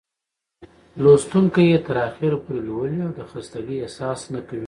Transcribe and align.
لوستونکى 1.03 1.61
يې 1.71 1.77
تر 1.87 1.95
اخره 2.07 2.37
پورې 2.43 2.61
لولي 2.67 2.99
او 3.05 3.11
د 3.17 3.19
خستګۍ 3.29 3.77
احساس 3.81 4.19
نه 4.33 4.41
کوي. 4.47 4.59